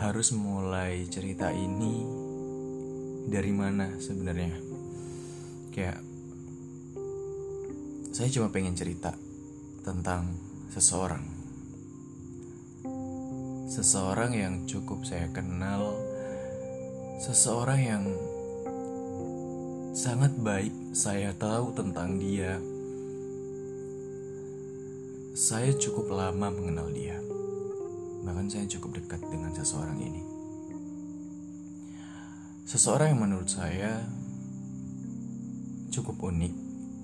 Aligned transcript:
Harus 0.01 0.33
mulai 0.33 1.05
cerita 1.13 1.53
ini 1.53 2.22
Dari 3.27 3.51
mana 3.55 3.99
sebenarnya 3.99 4.55
Kayak 5.71 5.99
Saya 8.13 8.29
cuma 8.33 8.51
pengen 8.53 8.75
cerita 8.75 9.15
Tentang 9.83 10.33
seseorang 10.71 11.23
Seseorang 13.69 14.31
yang 14.35 14.53
cukup 14.65 15.05
saya 15.07 15.31
kenal 15.31 15.95
Seseorang 17.23 17.79
yang 17.79 18.03
Sangat 19.93 20.33
baik 20.41 20.73
saya 20.93 21.31
tahu 21.37 21.73
tentang 21.77 22.17
dia 22.17 22.57
saya 25.33 25.73
cukup 25.73 26.13
lama 26.13 26.53
mengenal 26.53 26.93
dia. 26.93 27.17
Bahkan 28.21 28.53
saya 28.53 28.69
cukup 28.69 29.01
dekat 29.01 29.17
dengan 29.33 29.49
seseorang 29.49 29.97
ini. 29.97 30.21
Seseorang 32.63 33.13
yang 33.15 33.21
menurut 33.27 33.49
saya 33.51 34.01
cukup 35.91 36.31
unik 36.31 36.53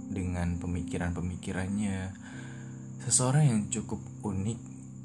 dengan 0.10 0.58
pemikiran-pemikirannya. 0.58 2.16
Seseorang 3.06 3.44
yang 3.46 3.62
cukup 3.70 4.02
unik 4.26 4.60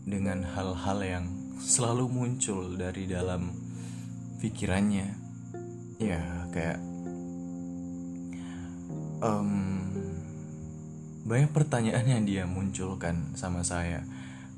dengan 0.08 0.46
hal-hal 0.46 0.98
yang 1.04 1.26
selalu 1.60 2.06
muncul 2.08 2.74
dari 2.74 3.10
dalam 3.10 3.52
pikirannya. 4.40 5.08
Ya, 5.98 6.48
kayak 6.50 6.78
um, 9.22 9.50
banyak 11.24 11.50
pertanyaan 11.50 12.06
yang 12.06 12.22
dia 12.28 12.44
munculkan 12.44 13.32
sama 13.38 13.64
saya 13.64 14.04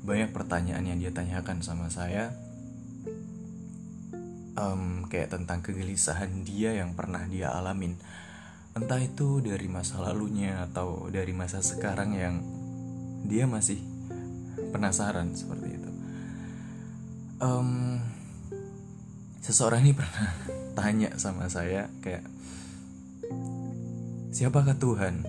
banyak 0.07 0.31
pertanyaan 0.31 0.87
yang 0.87 0.99
dia 1.03 1.11
tanyakan 1.11 1.59
sama 1.59 1.91
saya 1.91 2.31
um, 4.57 5.05
kayak 5.07 5.31
tentang 5.31 5.61
kegelisahan 5.61 6.41
dia 6.43 6.73
yang 6.73 6.97
pernah 6.97 7.23
dia 7.29 7.53
alamin. 7.53 7.95
Entah 8.73 9.01
itu 9.01 9.41
dari 9.41 9.69
masa 9.69 10.01
lalunya 10.01 10.65
atau 10.69 11.09
dari 11.09 11.33
masa 11.33 11.61
sekarang 11.61 12.17
yang 12.17 12.35
dia 13.25 13.45
masih 13.45 13.81
penasaran 14.73 15.33
seperti 15.33 15.77
itu. 15.77 15.91
Um, 17.37 18.01
seseorang 19.45 19.85
ini 19.85 19.93
pernah 19.93 20.33
tanya 20.77 21.13
sama 21.21 21.49
saya 21.49 21.89
kayak 22.01 22.25
siapakah 24.33 24.77
Tuhan? 24.77 25.25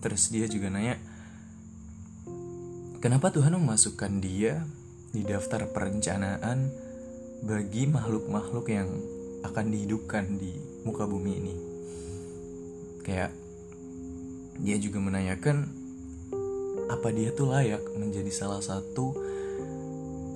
Terus 0.00 0.32
dia 0.32 0.48
juga 0.48 0.72
nanya, 0.72 0.96
kenapa 3.04 3.28
Tuhan 3.28 3.52
memasukkan 3.52 4.24
dia 4.24 4.64
di 5.12 5.28
daftar 5.28 5.68
perencanaan 5.68 6.72
bagi 7.40 7.88
makhluk-makhluk 7.88 8.68
yang 8.68 8.88
akan 9.40 9.72
dihidupkan 9.72 10.36
di 10.36 10.56
muka 10.84 11.08
bumi 11.08 11.32
ini? 11.40 11.54
Kayak 13.00 13.32
dia 14.60 14.76
juga 14.76 15.00
menanyakan 15.00 15.64
apa 16.92 17.08
dia 17.14 17.32
tuh 17.32 17.48
layak 17.48 17.80
menjadi 17.96 18.28
salah 18.28 18.60
satu 18.60 19.16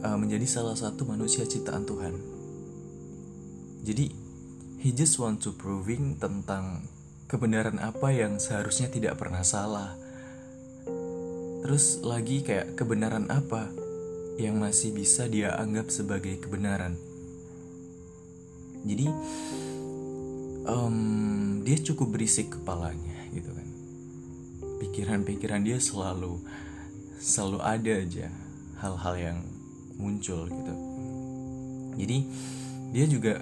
uh, 0.01 0.17
menjadi 0.17 0.47
salah 0.49 0.77
satu 0.79 1.05
manusia 1.05 1.45
ciptaan 1.45 1.85
Tuhan. 1.85 2.15
Jadi 3.85 4.07
he 4.81 4.93
just 4.93 5.21
want 5.21 5.45
to 5.45 5.53
proving 5.53 6.17
tentang 6.17 6.89
kebenaran 7.29 7.77
apa 7.81 8.13
yang 8.13 8.41
seharusnya 8.41 8.89
tidak 8.89 9.21
pernah 9.21 9.45
salah. 9.45 9.97
Terus 11.65 12.01
lagi 12.05 12.45
kayak 12.45 12.77
kebenaran 12.77 13.29
apa 13.33 13.84
yang 14.35 14.59
masih 14.59 14.91
bisa 14.91 15.31
dia 15.31 15.55
anggap 15.55 15.91
sebagai 15.91 16.39
kebenaran. 16.43 16.99
Jadi 18.85 19.09
um, 20.69 20.99
dia 21.65 21.79
cukup 21.81 22.19
berisik 22.19 22.53
kepalanya 22.59 23.31
gitu 23.33 23.49
kan. 23.49 23.69
Pikiran-pikiran 24.83 25.63
dia 25.65 25.79
selalu 25.81 26.43
selalu 27.17 27.59
ada 27.65 27.93
aja 28.05 28.29
hal-hal 28.83 29.15
yang 29.17 29.39
muncul 29.97 30.51
gitu. 30.51 30.75
Jadi 31.95 32.19
dia 32.93 33.07
juga 33.07 33.41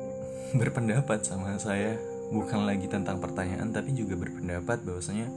berpendapat 0.60 1.24
sama 1.24 1.56
saya 1.56 1.96
bukan 2.32 2.64
lagi 2.64 2.88
tentang 2.88 3.20
pertanyaan 3.20 3.70
tapi 3.70 3.92
juga 3.92 4.16
berpendapat 4.16 4.84
bahwasanya 4.84 5.28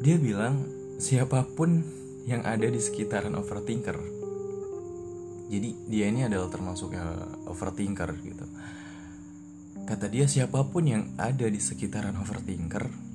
dia 0.00 0.16
bilang 0.16 0.64
siapa 0.96 1.44
pun 1.44 1.99
yang 2.30 2.46
ada 2.46 2.70
di 2.70 2.78
sekitaran 2.78 3.34
overthinker. 3.34 3.98
Jadi 5.50 5.90
dia 5.90 6.06
ini 6.06 6.30
adalah 6.30 6.46
termasuk 6.46 6.94
overthinker 7.50 8.10
gitu. 8.22 8.46
Kata 9.82 10.06
dia 10.06 10.30
siapa 10.30 10.62
pun 10.70 10.86
yang 10.86 11.18
ada 11.18 11.50
di 11.50 11.58
sekitaran 11.58 12.14
overthinker 12.14 13.10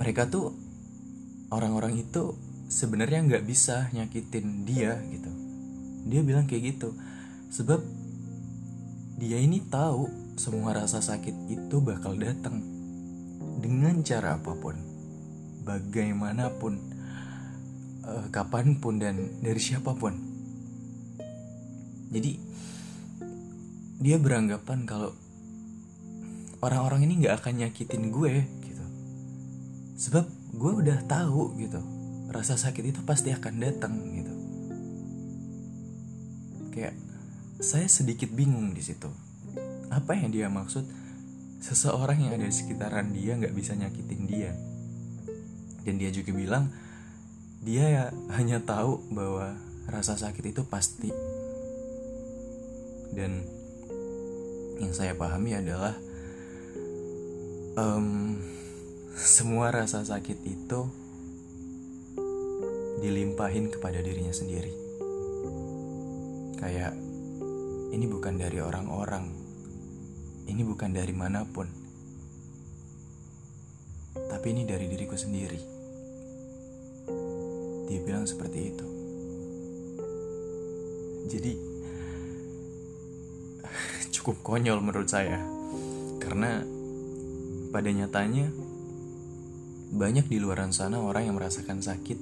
mereka 0.00 0.30
tuh 0.30 0.54
orang-orang 1.50 1.98
itu 1.98 2.32
sebenarnya 2.70 3.26
nggak 3.26 3.44
bisa 3.46 3.90
nyakitin 3.90 4.62
dia 4.62 4.96
gitu. 5.10 5.30
Dia 6.06 6.20
bilang 6.22 6.46
kayak 6.46 6.78
gitu 6.78 6.94
sebab 7.50 7.82
dia 9.20 9.36
ini 9.36 9.60
tahu 9.68 10.08
semua 10.38 10.72
rasa 10.72 11.04
sakit 11.04 11.52
itu 11.52 11.76
bakal 11.84 12.16
datang 12.16 12.64
dengan 13.60 14.00
cara 14.00 14.40
apa 14.40 14.56
pun, 14.56 14.72
bagaimanapun, 15.68 16.80
uh, 18.10 18.26
kapan 18.34 18.82
pun 18.82 18.98
dan 18.98 19.38
dari 19.38 19.62
siapa 19.62 19.94
pun. 19.94 20.18
Jadi 22.10 22.32
dia 24.02 24.16
beranggapan 24.18 24.82
kalau 24.82 25.14
orang-orang 26.60 27.06
ini 27.06 27.22
nggak 27.24 27.44
akan 27.44 27.54
nyakitin 27.62 28.10
gue 28.10 28.34
gitu, 28.66 28.84
sebab 29.94 30.26
gue 30.50 30.72
udah 30.82 30.98
tahu 31.06 31.54
gitu 31.62 31.78
rasa 32.34 32.58
sakit 32.58 32.90
itu 32.90 33.00
pasti 33.06 33.30
akan 33.30 33.54
datang 33.62 33.94
gitu. 34.10 34.34
Kayak 36.74 36.94
saya 37.60 37.86
sedikit 37.86 38.32
bingung 38.32 38.72
di 38.74 38.82
situ 38.82 39.10
apa 39.90 40.14
yang 40.14 40.30
dia 40.30 40.46
maksud 40.46 40.86
seseorang 41.60 42.24
yang 42.24 42.32
ada 42.40 42.46
di 42.46 42.54
sekitaran 42.54 43.12
dia 43.12 43.36
nggak 43.36 43.52
bisa 43.52 43.76
nyakitin 43.76 44.22
dia 44.24 44.54
dan 45.84 45.94
dia 46.00 46.08
juga 46.08 46.32
bilang 46.32 46.72
dia 47.60 47.84
ya 47.92 48.04
hanya 48.32 48.64
tahu 48.64 49.04
bahwa 49.12 49.52
rasa 49.84 50.16
sakit 50.16 50.56
itu 50.56 50.64
pasti. 50.64 51.12
Dan 53.12 53.44
yang 54.80 54.96
saya 54.96 55.12
pahami 55.12 55.52
adalah 55.60 55.92
um, 57.76 58.40
semua 59.12 59.68
rasa 59.68 60.00
sakit 60.00 60.40
itu 60.48 60.80
dilimpahin 63.04 63.68
kepada 63.68 64.00
dirinya 64.00 64.32
sendiri. 64.32 64.72
Kayak 66.56 66.96
ini 67.92 68.08
bukan 68.08 68.40
dari 68.40 68.56
orang-orang. 68.56 69.36
Ini 70.50 70.66
bukan 70.66 70.90
dari 70.90 71.14
mana 71.14 71.46
pun, 71.46 71.70
tapi 74.18 74.50
ini 74.50 74.66
dari 74.66 74.90
diriku 74.90 75.14
sendiri. 75.14 75.79
Dia 77.90 77.98
bilang 78.06 78.22
seperti 78.22 78.58
itu. 78.70 78.86
Jadi, 81.26 81.52
cukup 84.14 84.38
konyol 84.46 84.78
menurut 84.78 85.10
saya, 85.10 85.42
karena 86.22 86.62
pada 87.74 87.90
nyatanya 87.90 88.46
banyak 89.90 90.30
di 90.30 90.38
luar 90.38 90.62
sana 90.70 91.02
orang 91.02 91.26
yang 91.26 91.34
merasakan 91.34 91.82
sakit 91.82 92.18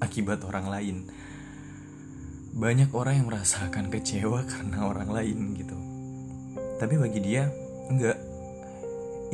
akibat 0.00 0.40
orang 0.48 0.72
lain. 0.72 0.96
Banyak 2.56 2.90
orang 2.96 3.20
yang 3.20 3.28
merasakan 3.28 3.92
kecewa 3.92 4.42
karena 4.52 4.88
orang 4.88 5.12
lain 5.12 5.60
gitu 5.60 5.90
tapi 6.80 6.96
bagi 6.96 7.20
dia 7.20 7.44
enggak 7.92 8.16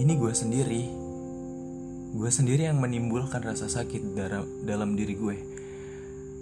ini 0.03 0.13
gue 0.19 0.33
sendiri 0.35 0.83
gue 2.17 2.31
sendiri 2.33 2.65
yang 2.65 2.81
menimbulkan 2.81 3.45
rasa 3.45 3.69
sakit 3.69 4.17
dalam 4.65 4.97
diri 4.97 5.15
gue. 5.21 5.37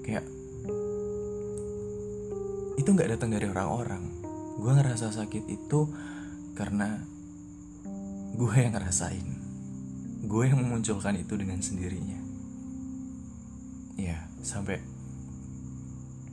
Kayak 0.06 0.22
itu 2.78 2.88
nggak 2.94 3.18
datang 3.18 3.34
dari 3.34 3.50
orang-orang. 3.50 4.22
Gue 4.62 4.70
ngerasa 4.70 5.10
sakit 5.10 5.50
itu 5.50 5.90
karena 6.54 7.02
gue 8.38 8.54
yang 8.54 8.78
ngerasain. 8.78 9.26
Gue 10.30 10.46
yang 10.46 10.62
memunculkan 10.62 11.18
itu 11.18 11.34
dengan 11.34 11.58
sendirinya. 11.58 12.22
Ya 13.98 14.30
sampai 14.46 14.78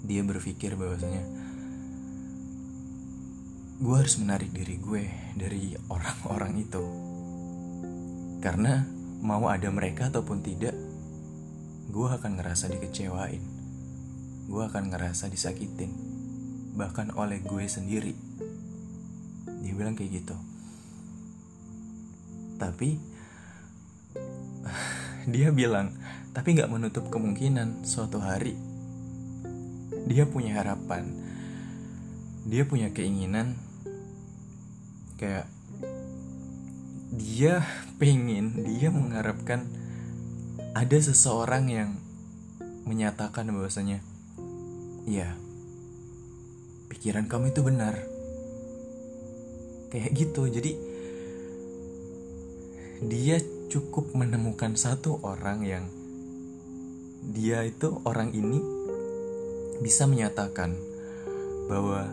dia 0.05 0.21
berpikir 0.21 0.77
bahwasanya 0.77 1.25
gue 3.81 3.95
harus 3.97 4.21
menarik 4.21 4.53
diri 4.53 4.77
gue 4.77 5.03
dari 5.33 5.73
orang-orang 5.89 6.61
itu. 6.61 6.85
Karena 8.41 8.85
mau 9.21 9.45
ada 9.47 9.69
mereka 9.69 10.09
ataupun 10.09 10.41
tidak 10.41 10.73
gue 11.91 12.07
akan 12.07 12.39
ngerasa 12.39 12.71
dikecewain. 12.71 13.43
Gue 14.47 14.63
akan 14.63 14.89
ngerasa 14.89 15.27
disakitin. 15.27 15.91
Bahkan 16.73 17.13
oleh 17.19 17.43
gue 17.43 17.67
sendiri. 17.67 18.15
Dia 19.61 19.73
bilang 19.75 19.99
kayak 19.99 20.23
gitu. 20.23 20.35
Tapi 22.55 22.95
dia 25.35 25.51
bilang 25.51 25.91
tapi 26.31 26.55
nggak 26.55 26.71
menutup 26.71 27.11
kemungkinan 27.11 27.83
suatu 27.83 28.23
hari. 28.23 28.55
Dia 30.07 30.23
punya 30.25 30.63
harapan. 30.63 31.11
Dia 32.47 32.63
punya 32.63 32.89
keinginan. 32.95 33.59
Kayak 35.19 35.45
dia 37.11 37.61
pengen 37.99 38.55
dia 38.63 38.87
mengharapkan 38.87 39.67
ada 40.71 40.97
seseorang 40.97 41.67
yang 41.67 41.89
menyatakan 42.87 43.51
bahwasanya 43.51 43.99
ya 45.03 45.35
pikiran 46.87 47.27
kamu 47.27 47.51
itu 47.51 47.61
benar 47.61 47.95
kayak 49.91 50.11
gitu 50.15 50.47
jadi 50.47 50.71
dia 53.01 53.37
cukup 53.67 54.15
menemukan 54.15 54.79
satu 54.79 55.19
orang 55.23 55.67
yang 55.67 55.85
dia 57.21 57.67
itu 57.67 58.01
orang 58.07 58.31
ini 58.31 58.59
bisa 59.81 60.05
menyatakan 60.05 60.77
bahwa 61.65 62.05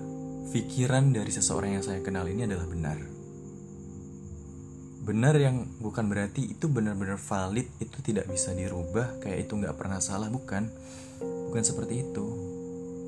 pikiran 0.49 1.13
dari 1.13 1.29
seseorang 1.29 1.77
yang 1.77 1.85
saya 1.85 2.01
kenal 2.01 2.25
ini 2.25 2.49
adalah 2.49 2.65
benar. 2.65 3.18
Benar 5.09 5.41
yang 5.41 5.65
bukan 5.81 6.05
berarti 6.13 6.53
itu 6.53 6.69
benar-benar 6.69 7.17
valid, 7.17 7.65
itu 7.81 7.97
tidak 8.05 8.29
bisa 8.29 8.53
dirubah, 8.53 9.17
kayak 9.25 9.49
itu 9.49 9.57
nggak 9.57 9.73
pernah 9.73 10.05
salah, 10.05 10.29
bukan? 10.29 10.69
Bukan 11.49 11.65
seperti 11.65 12.05
itu. 12.05 12.27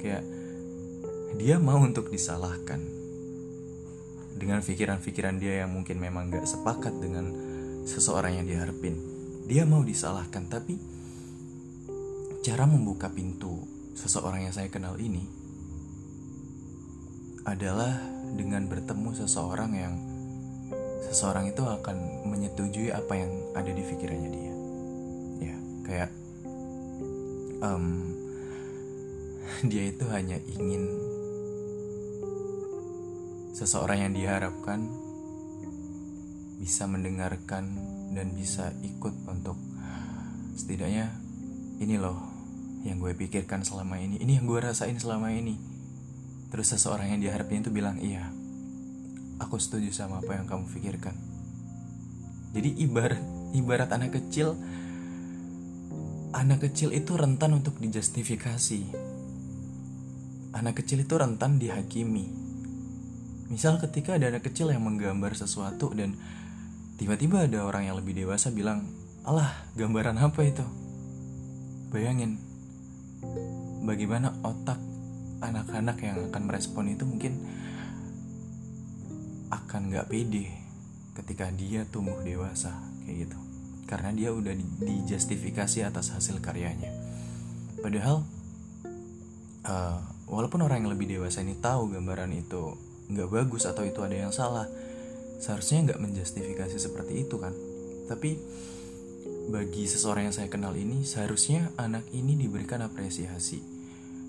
Kayak 0.01 0.25
dia 1.37 1.61
mau 1.61 1.77
untuk 1.77 2.09
disalahkan 2.09 2.81
dengan 4.41 4.65
pikiran-pikiran 4.65 5.37
dia 5.37 5.61
yang 5.61 5.77
mungkin 5.77 6.01
memang 6.01 6.33
nggak 6.33 6.49
sepakat 6.49 6.97
dengan 7.05 7.37
seseorang 7.85 8.41
yang 8.41 8.49
diharapin. 8.49 8.97
Dia 9.45 9.69
mau 9.69 9.85
disalahkan, 9.85 10.49
tapi 10.49 10.81
cara 12.41 12.65
membuka 12.65 13.13
pintu 13.13 13.61
seseorang 13.93 14.49
yang 14.49 14.57
saya 14.57 14.73
kenal 14.73 14.97
ini 14.97 15.29
adalah 17.45 18.01
dengan 18.33 18.65
bertemu 18.73 19.13
seseorang 19.21 19.73
yang 19.77 19.95
seseorang 21.09 21.49
itu 21.49 21.65
akan 21.65 22.29
menyetujui 22.29 22.93
apa 22.93 23.17
yang 23.17 23.33
ada 23.57 23.71
di 23.73 23.83
pikirannya 23.83 24.31
dia. 24.31 24.55
Ya, 25.41 25.57
kayak 25.87 26.11
um, 27.65 28.17
dia 29.71 29.89
itu 29.89 30.05
hanya 30.09 30.37
ingin 30.57 30.89
seseorang 33.57 34.09
yang 34.09 34.13
diharapkan 34.17 34.89
bisa 36.61 36.85
mendengarkan 36.89 37.77
dan 38.13 38.33
bisa 38.37 38.73
ikut 38.85 39.13
untuk 39.29 39.57
setidaknya 40.57 41.13
ini 41.81 41.97
loh 41.97 42.21
yang 42.85 43.01
gue 43.01 43.13
pikirkan 43.13 43.65
selama 43.65 44.01
ini 44.01 44.17
ini 44.21 44.41
yang 44.41 44.49
gue 44.49 44.61
rasain 44.61 44.97
selama 44.97 45.33
ini 45.33 45.57
terus 46.49 46.73
seseorang 46.73 47.17
yang 47.17 47.21
diharapin 47.21 47.61
itu 47.65 47.73
bilang 47.73 48.01
iya 48.01 48.29
aku 49.43 49.57
setuju 49.57 49.91
sama 49.91 50.21
apa 50.21 50.37
yang 50.37 50.47
kamu 50.47 50.69
pikirkan. 50.71 51.17
Jadi 52.55 52.77
ibarat 52.85 53.23
ibarat 53.57 53.91
anak 53.91 54.15
kecil 54.21 54.55
anak 56.31 56.63
kecil 56.71 56.95
itu 56.95 57.17
rentan 57.19 57.57
untuk 57.57 57.81
dijustifikasi. 57.83 58.81
Anak 60.55 60.83
kecil 60.83 61.03
itu 61.03 61.15
rentan 61.19 61.59
dihakimi. 61.59 62.31
Misal 63.51 63.83
ketika 63.83 64.15
ada 64.15 64.31
anak 64.31 64.47
kecil 64.47 64.71
yang 64.71 64.87
menggambar 64.87 65.35
sesuatu 65.35 65.91
dan 65.91 66.15
Tiba-tiba 67.01 67.49
ada 67.49 67.65
orang 67.65 67.89
yang 67.89 67.97
lebih 67.97 68.13
dewasa 68.13 68.53
bilang, 68.53 68.85
"Alah, 69.25 69.65
gambaran 69.73 70.21
apa 70.21 70.45
itu?" 70.45 70.61
Bayangin, 71.89 72.37
bagaimana 73.89 74.37
otak 74.45 74.77
anak-anak 75.41 75.97
yang 76.05 76.29
akan 76.29 76.43
merespon 76.45 76.93
itu 76.93 77.09
mungkin 77.09 77.41
akan 79.71 79.87
gak 79.95 80.11
pede 80.11 80.51
ketika 81.15 81.47
dia 81.55 81.87
tumbuh 81.87 82.19
dewasa 82.27 82.75
kayak 83.07 83.31
gitu. 83.31 83.39
Karena 83.87 84.11
dia 84.11 84.35
udah 84.35 84.51
dijustifikasi 84.83 85.87
atas 85.87 86.11
hasil 86.11 86.43
karyanya. 86.43 86.91
Padahal 87.79 88.27
uh, 89.63 89.99
walaupun 90.27 90.67
orang 90.67 90.83
yang 90.83 90.91
lebih 90.91 91.07
dewasa 91.07 91.47
ini 91.47 91.55
tahu 91.55 91.87
gambaran 91.95 92.35
itu 92.35 92.75
nggak 93.15 93.31
bagus 93.31 93.63
atau 93.63 93.87
itu 93.87 94.03
ada 94.03 94.15
yang 94.15 94.35
salah 94.35 94.67
seharusnya 95.39 95.95
nggak 95.95 96.03
menjustifikasi 96.03 96.75
seperti 96.75 97.31
itu 97.31 97.39
kan? 97.39 97.55
Tapi 98.11 98.43
bagi 99.55 99.87
seseorang 99.87 100.31
yang 100.31 100.35
saya 100.35 100.51
kenal 100.51 100.75
ini 100.75 101.07
seharusnya 101.07 101.71
anak 101.79 102.11
ini 102.11 102.35
diberikan 102.35 102.83
apresiasi. 102.83 103.63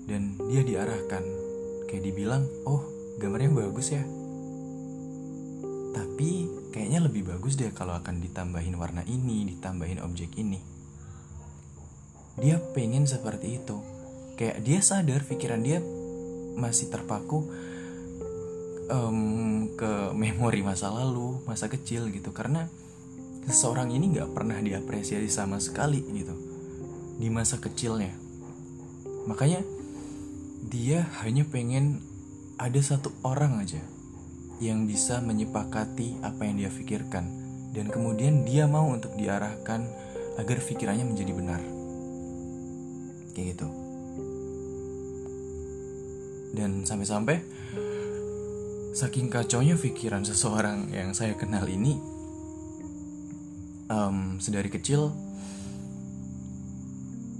Dan 0.06 0.38
dia 0.46 0.62
diarahkan. 0.62 1.50
Kayak 1.90 2.02
dibilang 2.14 2.46
oh 2.62 2.86
gambarnya 3.18 3.50
bagus 3.52 3.90
ya 3.90 4.21
tapi 6.22 6.46
kayaknya 6.70 7.02
lebih 7.02 7.34
bagus 7.34 7.58
deh 7.58 7.74
kalau 7.74 7.98
akan 7.98 8.22
ditambahin 8.22 8.78
warna 8.78 9.02
ini 9.10 9.42
ditambahin 9.42 9.98
objek 10.06 10.38
ini. 10.38 10.62
Dia 12.38 12.62
pengen 12.62 13.10
seperti 13.10 13.58
itu. 13.58 13.82
Kayak 14.38 14.62
dia 14.62 14.78
sadar 14.86 15.26
pikiran 15.26 15.66
dia 15.66 15.82
masih 16.54 16.94
terpaku 16.94 17.50
um, 18.86 19.66
ke 19.74 20.14
memori 20.14 20.62
masa 20.62 20.94
lalu 20.94 21.42
masa 21.42 21.66
kecil 21.66 22.06
gitu. 22.14 22.30
Karena 22.30 22.70
seseorang 23.50 23.90
ini 23.90 24.14
nggak 24.14 24.30
pernah 24.30 24.62
diapresiasi 24.62 25.26
sama 25.26 25.58
sekali 25.58 26.06
gitu 26.06 26.38
di 27.18 27.34
masa 27.34 27.58
kecilnya. 27.58 28.14
Makanya 29.26 29.58
dia 30.70 31.02
hanya 31.26 31.42
pengen 31.50 31.98
ada 32.62 32.78
satu 32.78 33.10
orang 33.26 33.58
aja 33.58 33.82
yang 34.62 34.86
bisa 34.86 35.18
menyepakati 35.18 36.22
apa 36.22 36.46
yang 36.46 36.62
dia 36.62 36.70
pikirkan. 36.70 37.26
Dan 37.74 37.90
kemudian 37.90 38.46
dia 38.46 38.70
mau 38.70 38.86
untuk 38.86 39.18
diarahkan 39.18 39.82
agar 40.38 40.58
pikirannya 40.62 41.02
menjadi 41.02 41.32
benar. 41.34 41.60
Kayak 43.34 43.46
gitu. 43.58 43.68
Dan 46.54 46.86
sampai-sampai 46.86 47.42
saking 48.94 49.32
kacaunya 49.32 49.74
pikiran 49.74 50.22
seseorang 50.22 50.92
yang 50.92 51.16
saya 51.16 51.32
kenal 51.34 51.64
ini 51.64 51.96
um, 53.88 54.36
sedari 54.36 54.68
kecil 54.68 55.10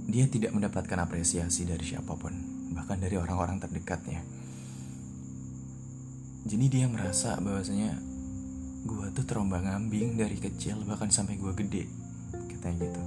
dia 0.09 0.25
tidak 0.27 0.51
mendapatkan 0.51 0.97
apresiasi 0.97 1.63
dari 1.63 1.85
siapa 1.85 2.17
pun. 2.17 2.33
Bahkan 2.73 2.97
dari 2.99 3.15
orang-orang 3.15 3.61
terdekatnya 3.61 4.42
jadi 6.43 6.65
dia 6.67 6.85
merasa 6.91 7.39
bahwasanya 7.39 7.95
gue 8.83 9.07
tuh 9.15 9.23
terombang 9.23 9.63
ambing 9.63 10.19
dari 10.19 10.35
kecil 10.35 10.83
bahkan 10.83 11.07
sampai 11.07 11.39
gue 11.39 11.55
gede 11.55 11.87
katanya 12.51 12.83
gitu. 12.83 13.03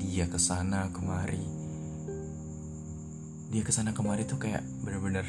Dia 0.00 0.24
ke 0.24 0.40
sana 0.40 0.88
kemari. 0.88 1.44
Dia 3.52 3.60
ke 3.60 3.72
sana 3.76 3.92
kemari 3.92 4.24
tuh 4.24 4.40
kayak 4.40 4.64
bener-bener 4.80 5.28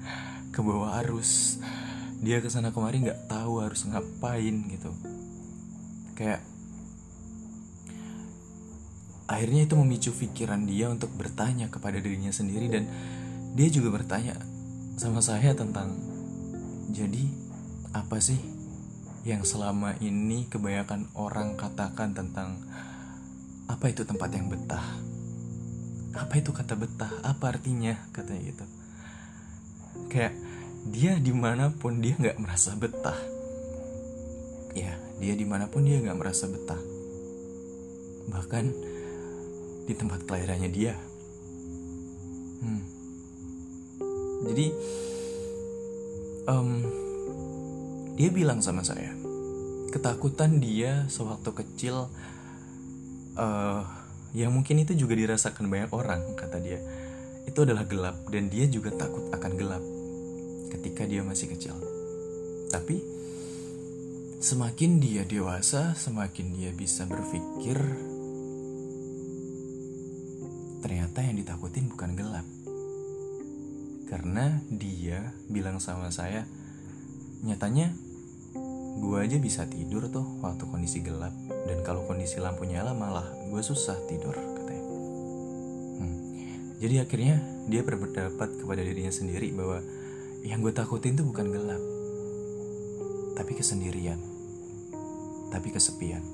ke 0.54 0.60
bawah 0.62 1.02
arus. 1.02 1.58
Dia 2.22 2.38
ke 2.38 2.46
sana 2.46 2.70
kemari 2.70 3.02
nggak 3.02 3.26
tahu 3.26 3.58
harus 3.58 3.82
ngapain 3.86 4.54
gitu. 4.70 4.94
Kayak 6.14 6.46
akhirnya 9.26 9.66
itu 9.66 9.74
memicu 9.74 10.10
pikiran 10.14 10.62
dia 10.62 10.90
untuk 10.90 11.10
bertanya 11.14 11.66
kepada 11.70 11.98
dirinya 11.98 12.30
sendiri 12.30 12.70
dan 12.70 12.86
dia 13.58 13.66
juga 13.66 13.90
bertanya 13.94 14.38
sama 14.98 15.22
saya 15.22 15.54
tentang 15.54 15.94
jadi 16.90 17.30
apa 17.94 18.18
sih 18.18 18.42
yang 19.22 19.46
selama 19.46 19.94
ini 20.02 20.50
kebanyakan 20.50 21.06
orang 21.14 21.54
katakan 21.54 22.18
tentang 22.18 22.58
apa 23.70 23.94
itu 23.94 24.02
tempat 24.02 24.34
yang 24.34 24.50
betah? 24.50 24.82
Apa 26.18 26.42
itu 26.42 26.50
kata 26.50 26.74
betah? 26.74 27.14
Apa 27.22 27.54
artinya? 27.54 27.94
Katanya 28.10 28.42
gitu. 28.42 28.64
Kayak 30.10 30.34
dia 30.90 31.14
di 31.22 31.30
mana 31.30 31.70
pun 31.70 32.02
dia 32.02 32.18
nggak 32.18 32.42
merasa 32.42 32.74
betah. 32.74 33.18
Ya 34.74 34.98
dia 35.22 35.38
di 35.38 35.46
mana 35.46 35.70
pun 35.70 35.86
dia 35.86 36.02
nggak 36.02 36.18
merasa 36.18 36.50
betah. 36.50 36.80
Bahkan 38.34 38.64
di 39.86 39.94
tempat 39.94 40.26
kelahirannya 40.26 40.70
dia. 40.74 40.98
Hmm. 42.66 42.97
Jadi 44.46 44.66
um, 46.46 46.70
dia 48.14 48.30
bilang 48.34 48.62
sama 48.62 48.82
saya 48.82 49.18
ketakutan 49.88 50.60
dia 50.60 51.08
sewaktu 51.08 51.50
kecil 51.64 52.12
uh, 53.40 53.82
yang 54.36 54.52
mungkin 54.52 54.84
itu 54.84 54.92
juga 54.92 55.16
dirasakan 55.16 55.72
banyak 55.72 55.90
orang 55.92 56.20
kata 56.36 56.60
dia. 56.60 56.80
Itu 57.48 57.64
adalah 57.64 57.88
gelap 57.88 58.28
dan 58.28 58.52
dia 58.52 58.68
juga 58.68 58.92
takut 58.92 59.32
akan 59.32 59.52
gelap 59.56 59.80
ketika 60.68 61.08
dia 61.08 61.24
masih 61.24 61.48
kecil. 61.56 61.74
Tapi 62.68 63.00
semakin 64.44 65.00
dia 65.00 65.24
dewasa 65.24 65.96
semakin 65.96 66.54
dia 66.54 66.70
bisa 66.70 67.08
berpikir 67.08 67.74
ternyata 70.78 71.26
yang 71.26 71.42
ditakutin 71.42 71.90
bukan 71.90 72.14
gelap 72.14 72.46
karena 74.08 74.64
dia 74.72 75.36
bilang 75.52 75.76
sama 75.78 76.08
saya 76.08 76.48
nyatanya 77.44 77.92
gue 78.98 79.18
aja 79.20 79.38
bisa 79.38 79.68
tidur 79.70 80.10
tuh 80.10 80.26
waktu 80.42 80.64
kondisi 80.66 81.04
gelap. 81.04 81.30
Dan 81.68 81.84
kalau 81.86 82.02
kondisi 82.08 82.42
lampu 82.42 82.66
nyala 82.66 82.96
malah 82.96 83.28
gue 83.52 83.62
susah 83.62 83.94
tidur 84.10 84.34
katanya. 84.34 84.84
Hmm. 85.98 86.18
jadi 86.82 87.04
akhirnya 87.06 87.36
dia 87.68 87.84
berpendapat 87.84 88.64
kepada 88.64 88.80
dirinya 88.82 89.12
sendiri 89.12 89.52
bahwa 89.54 89.84
yang 90.42 90.64
gue 90.64 90.72
takutin 90.72 91.18
tuh 91.18 91.26
bukan 91.28 91.50
gelap 91.52 91.82
tapi 93.38 93.54
kesendirian 93.54 94.18
tapi 95.48 95.72
kesepian. 95.72 96.24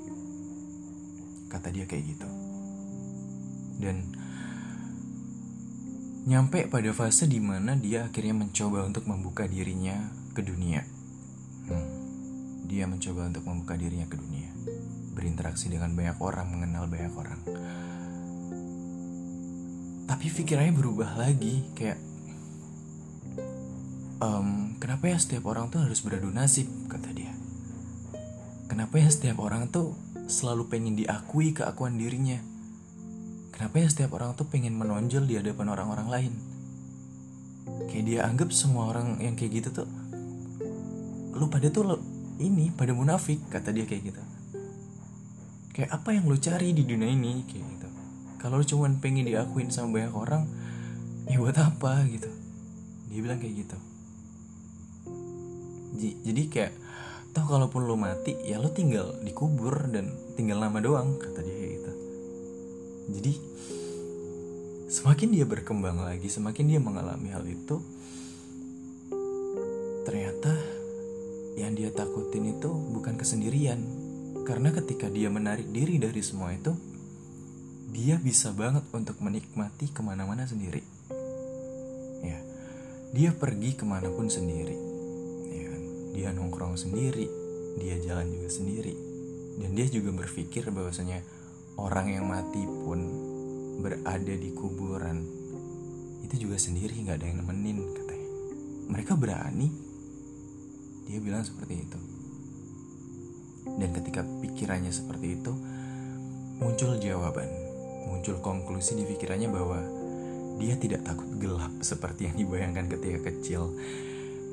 Kata 1.50 1.70
dia 1.70 1.86
kayak 1.86 2.04
gitu. 2.16 2.28
Dan 3.78 4.13
nyampe 6.24 6.66
pada 6.72 6.90
fase 6.96 7.28
di 7.28 7.40
mana 7.40 7.76
dia 7.76 8.08
akhirnya 8.08 8.32
mencoba 8.32 8.84
untuk 8.84 9.04
membuka 9.04 9.44
dirinya 9.44 10.08
ke 10.32 10.40
dunia 10.40 10.82
hmm 11.68 12.04
dia 12.64 12.88
mencoba 12.88 13.28
untuk 13.28 13.44
membuka 13.44 13.76
dirinya 13.76 14.08
ke 14.08 14.16
dunia, 14.16 14.48
berinteraksi 15.12 15.68
dengan 15.68 15.92
banyak 15.92 16.16
orang, 16.18 16.48
mengenal 16.48 16.88
banyak 16.88 17.12
orang. 17.12 17.40
Tapi 20.04 20.26
pikirannya 20.32 20.72
berubah 20.72 21.16
lagi, 21.16 21.64
kayak 21.76 22.00
um, 24.20 24.74
kenapa 24.80 25.12
ya 25.12 25.18
setiap 25.20 25.44
orang 25.48 25.68
tuh 25.68 25.84
harus 25.84 26.00
beradu 26.00 26.32
nasib, 26.32 26.66
kata 26.88 27.12
dia. 27.12 27.32
Kenapa 28.66 28.96
ya 28.96 29.12
setiap 29.12 29.44
orang 29.44 29.68
tuh 29.68 29.92
selalu 30.24 30.72
pengen 30.72 30.96
diakui 30.96 31.52
keakuan 31.52 32.00
dirinya? 32.00 32.40
Kenapa 33.54 33.78
ya 33.78 33.86
setiap 33.86 34.18
orang 34.18 34.34
tuh 34.34 34.50
pengen 34.50 34.74
menonjol 34.74 35.30
di 35.30 35.38
hadapan 35.38 35.70
orang-orang 35.70 36.08
lain? 36.10 36.34
Kayak 37.86 38.04
dia 38.10 38.20
anggap 38.26 38.50
semua 38.50 38.90
orang 38.90 39.22
yang 39.22 39.38
kayak 39.38 39.62
gitu 39.62 39.70
tuh 39.82 39.88
lu 41.34 41.50
pada 41.50 41.66
tuh 41.66 41.98
ini 42.38 42.70
pada 42.70 42.94
munafik 42.94 43.42
kata 43.50 43.74
dia 43.74 43.86
kayak 43.86 44.10
gitu. 44.10 44.22
Kayak 45.74 45.90
apa 45.90 46.14
yang 46.14 46.30
lo 46.30 46.38
cari 46.38 46.70
di 46.70 46.86
dunia 46.86 47.10
ini 47.10 47.42
kayak 47.46 47.64
gitu. 47.78 47.88
Kalau 48.38 48.62
lo 48.62 48.64
cuman 48.66 49.02
pengen 49.02 49.26
diakuin 49.26 49.70
sama 49.70 49.98
banyak 49.98 50.14
orang 50.14 50.46
ya 51.26 51.38
buat 51.38 51.58
apa 51.58 52.06
gitu. 52.06 52.30
Dia 53.10 53.18
bilang 53.22 53.38
kayak 53.42 53.54
gitu. 53.66 53.78
Jadi 56.26 56.42
kayak 56.50 56.72
toh 57.34 57.46
kalaupun 57.46 57.86
lo 57.86 57.98
mati 57.98 58.34
ya 58.46 58.62
lo 58.62 58.70
tinggal 58.70 59.18
dikubur 59.22 59.90
dan 59.90 60.10
tinggal 60.38 60.62
nama 60.62 60.78
doang 60.78 61.18
kata 61.18 61.42
dia 61.42 61.63
jadi 63.14 63.32
semakin 64.90 65.28
dia 65.30 65.46
berkembang 65.46 66.02
lagi 66.02 66.26
semakin 66.26 66.66
dia 66.66 66.80
mengalami 66.82 67.30
hal 67.30 67.46
itu 67.46 67.78
ternyata 70.04 70.52
yang 71.54 71.74
dia 71.74 71.90
takutin 71.90 72.58
itu 72.58 72.70
bukan 72.70 73.14
kesendirian. 73.14 73.80
Karena 74.44 74.74
ketika 74.74 75.08
dia 75.08 75.32
menarik 75.32 75.70
diri 75.72 75.96
dari 75.96 76.20
semua 76.20 76.52
itu, 76.52 76.74
dia 77.94 78.18
bisa 78.20 78.52
banget 78.52 78.84
untuk 78.92 79.16
menikmati 79.22 79.88
ke 79.88 80.02
mana-mana 80.04 80.44
sendiri. 80.44 80.82
Ya, 82.20 82.38
dia 83.14 83.30
pergi 83.32 83.78
ke 83.78 83.86
mana 83.86 84.10
pun 84.12 84.28
sendiri. 84.28 84.76
Ya, 85.48 85.64
kan? 85.70 85.82
dia 86.12 86.28
nongkrong 86.34 86.76
sendiri, 86.76 87.30
dia 87.80 87.96
jalan 88.02 88.28
juga 88.28 88.50
sendiri, 88.50 88.94
dan 89.62 89.72
dia 89.72 89.86
juga 89.88 90.12
berpikir 90.12 90.68
bahwasanya 90.68 91.24
orang 91.78 92.06
yang 92.12 92.26
mati 92.30 92.62
pun 92.64 93.00
berada 93.82 94.34
di 94.34 94.50
kuburan 94.54 95.26
itu 96.24 96.48
juga 96.48 96.56
sendiri 96.56 96.94
nggak 97.04 97.16
ada 97.20 97.26
yang 97.26 97.38
nemenin 97.42 97.78
katanya. 97.94 98.28
Mereka 98.90 99.12
berani 99.18 99.68
dia 101.04 101.18
bilang 101.20 101.44
seperti 101.44 101.74
itu. 101.78 102.00
Dan 103.64 103.90
ketika 103.96 104.20
pikirannya 104.22 104.92
seperti 104.92 105.40
itu, 105.40 105.52
muncul 106.60 106.96
jawaban, 107.00 107.48
muncul 108.08 108.40
konklusi 108.40 108.96
di 108.96 109.04
pikirannya 109.08 109.48
bahwa 109.48 109.80
dia 110.60 110.78
tidak 110.78 111.02
takut 111.02 111.28
gelap 111.40 111.72
seperti 111.82 112.30
yang 112.30 112.36
dibayangkan 112.38 112.86
ketika 112.92 113.18
kecil. 113.32 113.74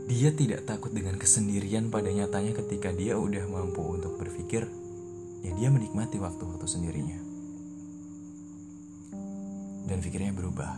Dia 0.09 0.33
tidak 0.33 0.67
takut 0.67 0.91
dengan 0.91 1.15
kesendirian 1.15 1.87
pada 1.93 2.09
nyatanya 2.09 2.57
ketika 2.57 2.91
dia 2.91 3.15
udah 3.15 3.45
mampu 3.47 3.85
untuk 3.85 4.17
berpikir, 4.17 4.65
ya 5.41 5.51
dia 5.57 5.69
menikmati 5.73 6.17
waktu-waktu 6.21 6.65
sendirinya. 6.65 7.19
Dan 9.85 9.97
pikirnya 9.99 10.31
berubah. 10.31 10.77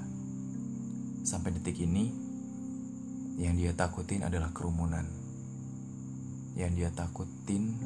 Sampai 1.23 1.55
detik 1.55 1.79
ini, 1.79 2.11
yang 3.39 3.55
dia 3.55 3.71
takutin 3.71 4.27
adalah 4.27 4.51
kerumunan 4.51 5.23
yang 6.53 6.77
dia 6.77 6.93
takutin 6.93 7.81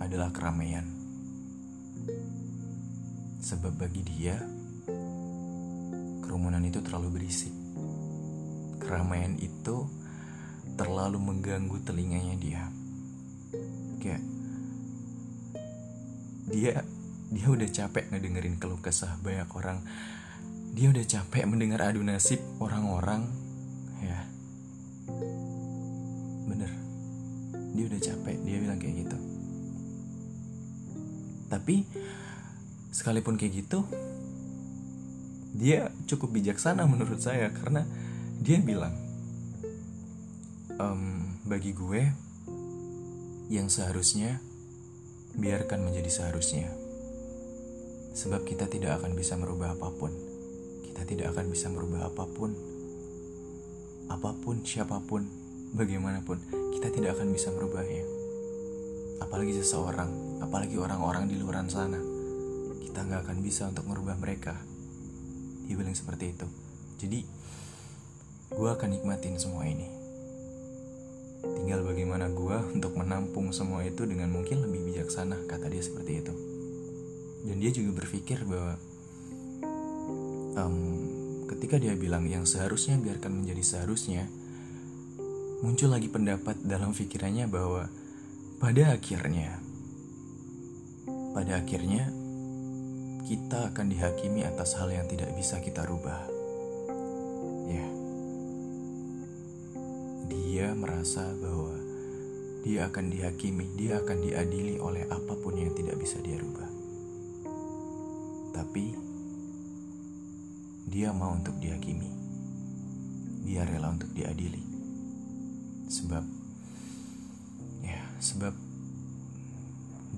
adalah 0.00 0.28
keramaian. 0.32 0.84
Sebab 3.40 3.72
bagi 3.80 4.04
dia, 4.04 4.36
kerumunan 6.20 6.60
itu 6.60 6.84
terlalu 6.84 7.20
berisik. 7.20 7.52
Keramaian 8.84 9.32
itu 9.40 9.88
terlalu 10.76 11.16
mengganggu 11.16 11.80
telinganya 11.80 12.36
dia. 12.36 12.62
Kayak 14.00 14.20
dia 16.50 16.82
dia 17.30 17.46
udah 17.46 17.70
capek 17.70 18.10
ngedengerin 18.10 18.58
keluh 18.58 18.82
kesah 18.82 19.16
banyak 19.22 19.48
orang. 19.54 19.80
Dia 20.74 20.90
udah 20.90 21.02
capek 21.02 21.46
mendengar 21.46 21.82
adu 21.82 22.02
nasib 22.02 22.42
orang-orang 22.58 23.26
ya. 24.02 24.30
Dia 27.70 27.84
udah 27.86 28.00
capek 28.02 28.36
dia 28.42 28.56
bilang 28.58 28.78
kayak 28.82 28.94
gitu. 29.06 29.18
Tapi 31.50 31.86
sekalipun 32.90 33.38
kayak 33.38 33.62
gitu 33.64 33.86
dia 35.54 35.90
cukup 36.06 36.34
bijaksana 36.34 36.86
menurut 36.86 37.22
saya 37.22 37.50
karena 37.54 37.86
dia 38.42 38.58
bilang 38.62 38.94
ehm, 40.78 41.42
bagi 41.46 41.74
gue 41.74 42.02
yang 43.50 43.66
seharusnya 43.66 44.38
biarkan 45.38 45.86
menjadi 45.86 46.10
seharusnya 46.10 46.70
sebab 48.16 48.42
kita 48.42 48.66
tidak 48.66 49.02
akan 49.02 49.14
bisa 49.14 49.38
merubah 49.38 49.74
apa 49.74 49.90
pun 49.94 50.10
kita 50.86 51.06
tidak 51.06 51.36
akan 51.36 51.46
bisa 51.50 51.70
merubah 51.70 52.10
apa 52.10 52.24
pun 52.26 52.50
apa 54.10 54.30
pun 54.42 54.66
siapa 54.66 54.98
pun 55.06 55.22
bagaimanapun 55.70 56.60
kita 56.80 56.96
tidak 56.96 57.20
akan 57.20 57.36
bisa 57.36 57.52
merubahnya. 57.52 58.08
Apalagi 59.20 59.52
seseorang, 59.52 60.40
apalagi 60.40 60.80
orang-orang 60.80 61.28
di 61.28 61.36
luar 61.36 61.60
sana. 61.68 62.00
Kita 62.80 63.04
nggak 63.04 63.28
akan 63.28 63.38
bisa 63.44 63.68
untuk 63.68 63.84
merubah 63.84 64.16
mereka. 64.16 64.56
Dia 65.68 65.76
bilang 65.76 65.92
seperti 65.92 66.32
itu. 66.32 66.48
Jadi, 66.96 67.20
gue 68.50 68.70
akan 68.72 68.96
nikmatin 68.96 69.36
semua 69.36 69.68
ini. 69.68 69.99
Tinggal 71.40 71.80
bagaimana 71.84 72.28
gue 72.28 72.56
untuk 72.76 72.96
menampung 72.96 73.52
semua 73.54 73.84
itu 73.84 74.04
dengan 74.04 74.28
mungkin 74.28 74.60
lebih 74.64 74.92
bijaksana, 74.92 75.48
kata 75.48 75.72
dia 75.72 75.80
seperti 75.80 76.20
itu. 76.20 76.34
Dan 77.44 77.56
dia 77.60 77.72
juga 77.72 78.04
berpikir 78.04 78.44
bahwa 78.44 78.76
um, 80.60 80.76
ketika 81.48 81.80
dia 81.80 81.96
bilang 81.96 82.28
yang 82.28 82.44
seharusnya 82.44 83.00
biarkan 83.00 83.44
menjadi 83.44 83.62
seharusnya, 83.64 84.28
muncul 85.64 85.92
lagi 85.92 86.08
pendapat 86.08 86.60
dalam 86.64 86.92
pikirannya 86.92 87.48
bahwa 87.48 87.88
pada 88.60 88.92
akhirnya 88.92 89.60
pada 91.30 91.62
akhirnya 91.62 92.10
kita 93.30 93.70
akan 93.70 93.86
dihakimi 93.86 94.42
atas 94.42 94.74
hal 94.74 94.90
yang 94.90 95.06
tidak 95.06 95.30
bisa 95.38 95.62
kita 95.62 95.86
rubah. 95.86 96.39
Dia 100.50 100.74
merasa 100.74 101.30
bahwa 101.38 101.78
dia 102.66 102.90
akan 102.90 103.06
dihakimi, 103.06 103.70
dia 103.78 104.02
akan 104.02 104.18
diadili 104.18 104.82
oleh 104.82 105.06
apa 105.06 105.38
pun 105.38 105.54
yang 105.54 105.70
tidak 105.78 105.94
bisa 105.94 106.18
dia 106.18 106.42
rubah. 106.42 106.66
Tapi 108.50 108.90
dia 110.90 111.14
mau 111.14 111.38
untuk 111.38 111.54
dihakimi. 111.62 112.10
Dia 113.46 113.62
rela 113.62 113.94
untuk 113.94 114.10
diadili. 114.10 114.58
Sebab 115.86 116.26
ya, 117.86 118.02
sebab 118.18 118.50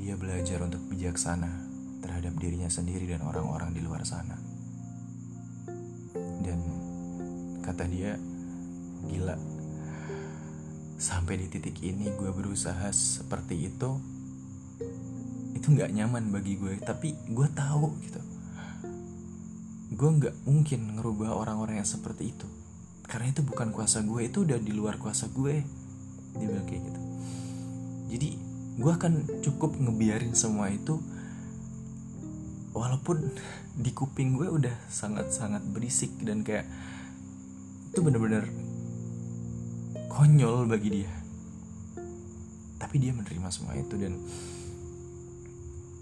dia 0.01 0.17
belajar 0.17 0.65
untuk 0.65 0.81
bijaksana 0.89 1.53
terhadap 2.01 2.33
dirinya 2.41 2.73
sendiri 2.73 3.05
dan 3.05 3.21
orang-orang 3.21 3.77
di 3.77 3.85
luar 3.85 4.01
sana. 4.09 4.41
Dan 6.41 6.59
kata 7.61 7.85
dia, 7.85 8.17
gila 9.13 9.62
sampai 11.03 11.35
di 11.35 11.51
titik 11.51 11.83
ini 11.83 12.15
gue 12.15 12.31
berusaha 12.31 12.87
seperti 12.95 13.67
itu 13.67 13.99
itu 15.59 15.67
nggak 15.75 15.91
nyaman 15.91 16.31
bagi 16.31 16.55
gue. 16.59 16.79
Tapi 16.79 17.15
gue 17.27 17.49
tahu 17.51 17.91
gitu. 18.07 18.23
Gue 19.99 20.11
nggak 20.15 20.47
mungkin 20.47 20.81
ngerubah 20.99 21.35
orang-orang 21.35 21.83
yang 21.83 21.87
seperti 21.91 22.31
itu. 22.31 22.47
Karena 23.11 23.35
itu 23.35 23.43
bukan 23.43 23.75
kuasa 23.75 24.07
gue 24.07 24.31
itu 24.31 24.47
udah 24.47 24.59
di 24.63 24.71
luar 24.71 24.99
kuasa 25.03 25.27
gue. 25.31 25.63
Dia 26.39 26.47
bilang 26.47 26.67
kayak 26.71 26.83
gitu. 26.87 27.01
Jadi 28.15 28.29
gue 28.79 28.93
akan 28.95 29.13
cukup 29.43 29.75
ngebiarin 29.79 30.39
semua 30.39 30.71
itu 30.71 31.03
walaupun 32.73 33.21
di 33.77 33.91
kuping 33.93 34.39
gue 34.39 34.49
udah 34.49 34.73
sangat-sangat 34.89 35.61
berisik 35.71 36.11
dan 36.25 36.41
kayak 36.41 36.65
itu 37.93 38.01
bener-bener 38.01 38.49
konyol 40.23 40.71
bagi 40.71 41.03
dia. 41.03 41.11
Tapi 42.79 42.95
dia 43.03 43.11
menerima 43.11 43.51
semua 43.51 43.75
itu 43.75 43.99
dan 43.99 44.15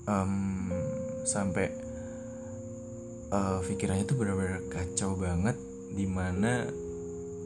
um, 0.04 0.68
sampai 1.24 1.72
uh, 3.32 3.64
pikirannya 3.64 4.04
tuh 4.04 4.20
benar-benar 4.20 4.60
kacau 4.68 5.16
banget 5.16 5.56
di 5.96 6.04
mana 6.04 6.68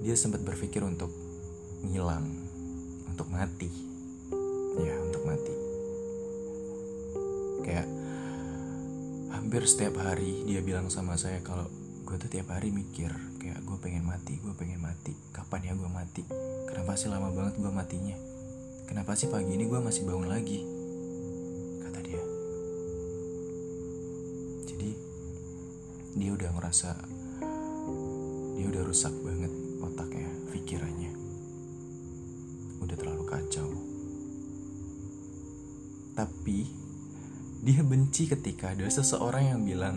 dia 0.03 0.19
sempat 0.19 0.43
berpikir 0.43 0.83
untuk 0.83 1.15
ngilang 1.87 2.27
untuk 3.07 3.31
mati. 3.31 3.71
Ya 4.83 4.99
untuk 4.99 5.23
mati. 5.31 5.55
Kayak 7.63 7.87
hampir 9.31 9.63
setiap 9.71 10.03
hari 10.03 10.43
dia 10.43 10.59
bilang 10.59 10.91
sama 10.91 11.15
saya 11.15 11.39
kalau 11.39 11.71
gue 12.03 12.19
tuh 12.19 12.27
tiap 12.27 12.51
hari 12.51 12.75
mikir 12.75 13.15
kayak 13.39 13.63
gue 13.63 13.79
pengen 13.79 14.03
mati 14.03 14.43
gue 14.43 14.55
pengen 14.59 14.83
mati. 14.83 15.15
Kapan 15.31 15.71
ya 15.71 15.73
gue 15.79 15.87
mati 15.87 16.54
Kenapa 16.75 16.99
sih 16.99 17.07
lama 17.07 17.31
banget 17.31 17.55
gue 17.63 17.71
matinya? 17.71 18.19
Kenapa 18.91 19.15
sih 19.15 19.31
pagi 19.31 19.55
ini 19.55 19.71
gue 19.71 19.79
masih 19.79 20.03
bangun 20.11 20.27
lagi? 20.27 20.59
Kata 21.87 22.03
dia. 22.03 22.19
Jadi 24.67 24.91
dia 26.19 26.31
udah 26.35 26.51
ngerasa 26.51 26.91
dia 28.59 28.67
udah 28.75 28.83
rusak 28.83 29.15
banget 29.23 29.55
otaknya, 29.87 30.27
pikirannya. 30.51 31.15
Udah 32.83 32.97
terlalu 32.99 33.23
kacau. 33.23 33.71
Tapi 36.19 36.59
dia 37.63 37.87
benci 37.87 38.27
ketika 38.27 38.75
ada 38.75 38.91
seseorang 38.91 39.55
yang 39.55 39.63
bilang 39.63 39.97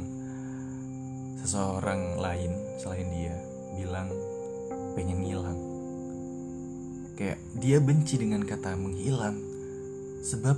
seseorang 1.41 2.21
lain 2.21 2.53
selain 2.77 3.09
dia 3.09 3.33
bilang 3.75 4.13
pengen 4.93 5.25
ngilang 5.25 5.66
kayak 7.17 7.41
dia 7.57 7.81
benci 7.81 8.21
dengan 8.21 8.45
kata 8.45 8.77
menghilang. 8.77 9.41
Sebab 10.21 10.57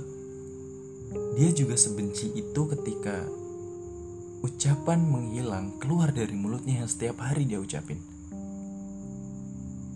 dia 1.34 1.50
juga 1.56 1.74
sebenci 1.80 2.30
itu 2.36 2.60
ketika 2.76 3.24
ucapan 4.44 5.00
menghilang 5.08 5.80
keluar 5.80 6.12
dari 6.12 6.36
mulutnya 6.36 6.84
yang 6.84 6.88
setiap 6.88 7.24
hari 7.24 7.48
dia 7.48 7.56
ucapin. 7.58 7.98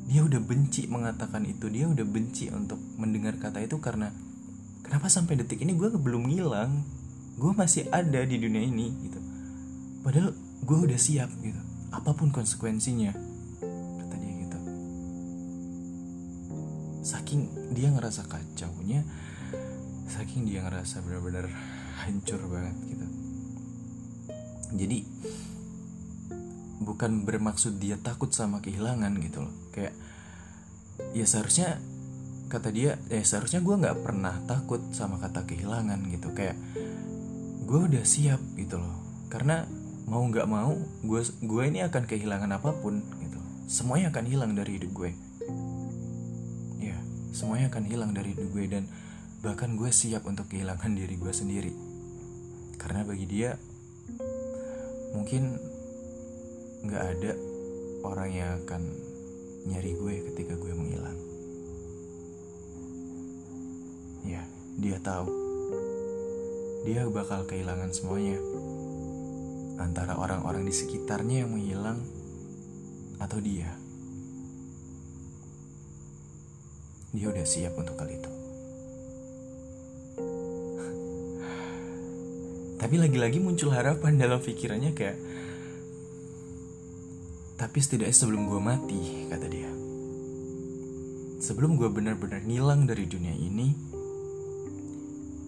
Dia 0.08 0.24
udah 0.24 0.40
benci 0.40 0.88
mengatakan 0.88 1.44
itu 1.44 1.68
dia 1.68 1.84
udah 1.88 2.04
benci 2.04 2.48
untuk 2.48 2.80
mendengar 2.96 3.36
kata 3.36 3.60
itu 3.60 3.80
karena 3.80 4.12
kenapa 4.84 5.08
sampai 5.08 5.40
detik 5.40 5.60
ini 5.64 5.76
gue 5.76 5.92
belum 5.92 6.32
ngilang? 6.32 6.72
Gue 7.36 7.52
masih 7.52 7.88
ada 7.92 8.24
di 8.24 8.36
dunia 8.40 8.62
ini 8.62 8.88
gitu. 9.04 9.20
Padahal 10.04 10.36
gue 10.64 10.78
udah 10.92 11.00
siap 11.00 11.28
gitu. 11.40 11.60
Apa 11.92 12.12
pun 12.12 12.30
konsekuensinya 12.30 13.33
saking 17.34 17.74
dia 17.74 17.90
ngerasa 17.90 18.30
kacaunya 18.30 19.02
saking 20.06 20.46
dia 20.46 20.62
ngerasa 20.62 21.02
benar-benar 21.02 21.50
hancur 22.06 22.38
banget 22.46 22.78
gitu. 22.86 23.06
Jadi 24.78 24.98
bukan 26.78 27.26
bermaksud 27.26 27.82
dia 27.82 27.98
takut 27.98 28.30
sama 28.30 28.62
kehilangan 28.62 29.18
gitu 29.18 29.42
loh. 29.42 29.54
Kayak 29.74 29.98
ya 31.10 31.26
seharusnya 31.26 31.82
kata 32.46 32.70
dia 32.70 33.02
ya 33.10 33.26
seharusnya 33.26 33.58
gue 33.66 33.82
nggak 33.82 33.98
pernah 34.06 34.38
takut 34.46 34.78
sama 34.94 35.18
kata 35.18 35.42
kehilangan 35.42 36.06
gitu. 36.14 36.30
Kayak 36.38 36.54
gue 37.66 37.80
udah 37.82 38.04
siap 38.06 38.38
gitu 38.54 38.78
loh. 38.78 38.94
Karena 39.26 39.66
mau 40.06 40.22
nggak 40.22 40.46
mau 40.46 40.78
gue 41.02 41.20
gue 41.42 41.62
ini 41.66 41.82
akan 41.82 42.06
kehilangan 42.06 42.54
apa 42.54 42.70
pun 42.78 43.02
gitu. 43.18 43.42
Semuanya 43.66 44.14
akan 44.14 44.24
hilang 44.30 44.54
dari 44.54 44.78
hidup 44.78 44.94
gue 44.94 45.10
semuanya 47.34 47.66
akan 47.66 47.84
hilang 47.90 48.14
dari 48.14 48.30
hidup 48.30 48.46
gue 48.54 48.64
dan 48.70 48.86
bahkan 49.42 49.74
gue 49.74 49.90
siap 49.90 50.22
untuk 50.30 50.46
kehilangan 50.46 50.94
diri 50.98 51.18
gue 51.18 51.32
sendiri. 51.34 51.74
Karena 52.78 53.02
bagi 53.02 53.26
dia 53.26 53.58
mungkin 55.10 55.58
nggak 56.86 57.04
ada 57.18 57.32
orang 58.06 58.30
yang 58.30 58.50
akan 58.62 58.82
nyari 59.66 59.92
gue 59.98 60.14
ketika 60.30 60.54
gue 60.54 60.72
menghilang. 60.78 61.18
Ya 64.22 64.46
dia 64.78 65.02
tahu. 65.02 65.26
Dia 66.86 67.08
bakal 67.10 67.48
kehilangan 67.50 67.90
semuanya. 67.90 68.38
Antara 69.82 70.14
orang-orang 70.14 70.62
di 70.68 70.74
sekitarnya 70.76 71.42
yang 71.42 71.50
menghilang 71.50 71.98
atau 73.18 73.40
dia 73.40 73.83
dia 77.14 77.30
udah 77.30 77.46
siap 77.46 77.78
untuk 77.78 77.94
hal 78.02 78.10
itu. 78.10 78.30
Tapi 82.84 83.00
lagi-lagi 83.00 83.40
muncul 83.40 83.72
harapan 83.72 84.20
dalam 84.20 84.44
pikirannya 84.44 84.92
kayak 84.92 85.16
Tapi 87.56 87.78
setidaknya 87.80 88.12
sebelum 88.12 88.44
gue 88.44 88.60
mati, 88.60 89.24
kata 89.32 89.46
dia 89.48 89.72
Sebelum 91.40 91.80
gue 91.80 91.88
benar-benar 91.88 92.44
ngilang 92.44 92.84
dari 92.84 93.08
dunia 93.08 93.32
ini 93.32 93.72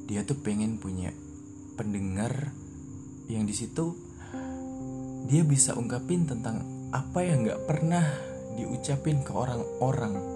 Dia 0.09 0.25
tuh 0.25 0.41
pengen 0.41 0.81
punya 0.81 1.13
pendengar 1.77 2.57
yang 3.29 3.45
di 3.45 3.53
situ 3.53 3.93
dia 5.27 5.43
bisa 5.43 5.75
ungkapin 5.75 6.25
tentang 6.25 6.63
apa 6.95 7.21
yang 7.21 7.45
gak 7.45 7.67
pernah 7.67 8.07
diucapin 8.55 9.21
ke 9.27 9.35
orang-orang 9.35 10.36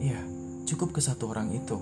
Ya, 0.00 0.20
cukup 0.68 0.92
ke 0.92 1.00
satu 1.00 1.32
orang 1.32 1.52
itu. 1.56 1.80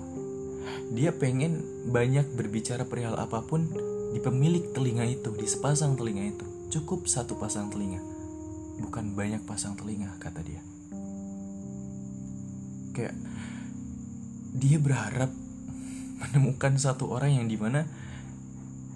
Dia 0.95 1.11
pengen 1.11 1.61
banyak 1.89 2.35
berbicara 2.37 2.87
perihal 2.87 3.17
apa 3.19 3.43
pun 3.43 3.67
di 4.15 4.19
pemilik 4.23 4.71
telinga 4.71 5.03
itu, 5.03 5.33
di 5.35 5.47
sepasang 5.49 5.99
telinga 5.99 6.23
itu. 6.23 6.45
Cukup 6.71 7.07
satu 7.07 7.35
pasang 7.35 7.67
telinga, 7.71 7.99
bukan 8.79 9.15
banyak 9.15 9.43
pasang 9.43 9.75
telinga, 9.75 10.15
kata 10.19 10.39
dia. 10.43 10.61
Kayak 12.95 13.15
dia 14.55 14.77
berharap 14.79 15.31
menemukan 16.15 16.79
satu 16.79 17.11
orang 17.11 17.43
yang 17.43 17.47
di 17.51 17.59
mana 17.59 17.83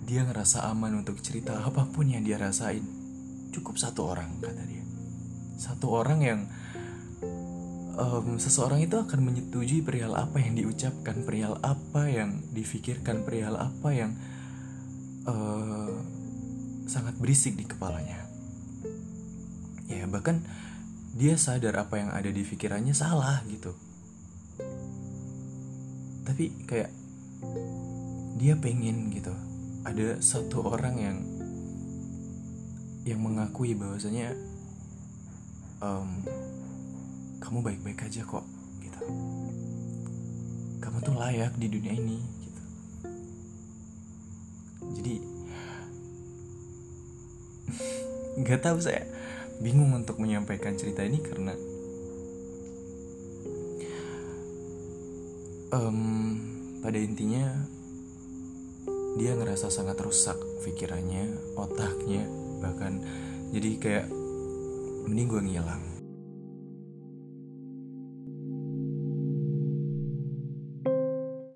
dia 0.08 0.24
ngerasa 0.26 0.66
aman 0.72 1.04
untuk 1.04 1.20
cerita 1.20 1.60
apa 1.62 1.86
pun 1.86 2.08
yang 2.10 2.24
dia 2.24 2.40
rasain. 2.40 2.82
Cukup 3.52 3.76
satu 3.76 4.10
orang, 4.10 4.40
kata 4.40 4.64
dia. 4.66 4.84
Satu 5.60 5.92
orang 5.92 6.20
yang 6.24 6.40
um, 8.00 8.40
seseorang 8.40 8.80
itu 8.88 8.96
akan 8.96 9.20
menyetujui 9.28 9.84
perihal 9.84 10.16
apa 10.16 10.40
yang 10.40 10.56
diucapkan, 10.56 11.28
perihal 11.28 11.60
apa 11.60 12.08
yang 12.08 12.40
difikirkan, 12.56 13.28
perihal 13.28 13.60
apa 13.60 13.90
yang 13.92 14.16
uh, 15.28 15.92
sangat 16.88 17.20
berisik 17.20 17.60
di 17.60 17.68
kepalanya. 17.68 18.26
Ya 19.92 20.08
bahkan 20.08 20.42
dia 21.14 21.36
sadar 21.36 21.76
apa 21.76 22.00
yang 22.00 22.10
ada 22.16 22.32
di 22.32 22.42
pikirannya 22.48 22.96
salah 22.96 23.44
gitu. 23.52 23.76
Tapi 26.24 26.46
kayak 26.64 26.92
dia 28.40 28.56
pengen 28.56 29.12
gitu 29.12 29.36
ada 29.84 30.22
satu 30.24 30.64
orang 30.64 30.96
yang 30.96 31.18
yang 33.04 33.20
mengakui 33.20 33.74
bahwasanya 33.74 34.38
um, 35.82 36.24
kamu 37.40 37.64
baik-baik 37.64 38.06
aja 38.06 38.22
kok 38.24 38.46
gitu. 38.84 39.00
Kamu 40.84 40.98
tuh 41.04 41.16
layak 41.16 41.56
di 41.56 41.68
dunia 41.72 41.96
ini 41.96 42.20
gitu. 42.44 42.64
Jadi 45.00 45.16
nggak 48.44 48.62
tahu 48.64 48.78
saya 48.84 49.04
bingung 49.60 49.92
untuk 49.92 50.20
menyampaikan 50.24 50.80
cerita 50.80 51.04
ini 51.04 51.20
karena 51.20 51.52
um, 55.76 56.00
pada 56.80 56.96
intinya 56.96 57.44
dia 59.20 59.36
ngerasa 59.36 59.68
sangat 59.68 60.00
rusak 60.00 60.40
pikirannya, 60.64 61.36
otaknya, 61.60 62.24
bahkan 62.64 63.04
jadi 63.52 63.70
kayak 63.82 64.08
mending 65.10 65.28
gue 65.28 65.42
ngilang 65.44 65.89